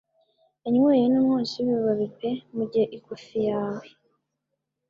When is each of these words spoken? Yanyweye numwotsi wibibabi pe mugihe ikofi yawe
Yanyweye 0.63 1.03
numwotsi 1.07 1.55
wibibabi 1.63 2.07
pe 2.17 2.31
mugihe 2.55 2.85
ikofi 2.97 3.37
yawe 3.49 3.85